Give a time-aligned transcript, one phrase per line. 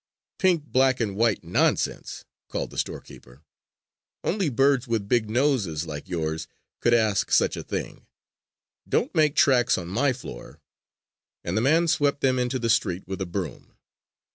[0.39, 3.43] "Pink, black and white nonsense!" called the storekeeper.
[4.23, 6.47] "Only birds with big noses like yours
[6.79, 8.07] could ask for such a thing.
[8.89, 10.59] Don't make tracks on my floor!"
[11.43, 13.75] And the man swept them into the street with a broom.